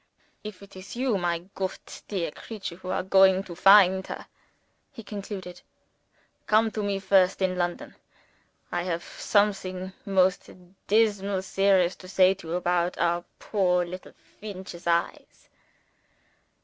[0.43, 4.25] "If it is you, my goot dear, who are going to find her,"
[4.91, 5.61] he concluded,
[6.47, 7.93] "come to me first in London.
[8.71, 10.49] I have something most
[10.87, 15.49] dismal serious to say to you about our poor little Feench's eyes."